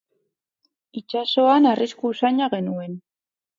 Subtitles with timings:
[1.01, 3.01] Itsasoan arrisku usaina genuen.